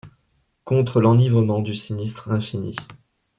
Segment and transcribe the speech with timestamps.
[0.63, 2.75] Contre l’enivrement du sinistre infini